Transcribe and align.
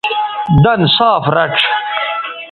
دَن 0.63 0.81
صاف 0.97 1.23
رَڇھ 1.37 1.61